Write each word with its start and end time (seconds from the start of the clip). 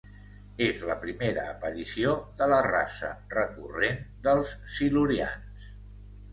És 0.67 0.79
la 0.87 0.95
primera 1.03 1.43
aparició 1.49 2.15
de 2.41 2.49
la 2.55 2.59
raça 2.69 3.13
recurrent 3.37 4.03
dels 4.27 4.57
Silurians. 4.81 5.73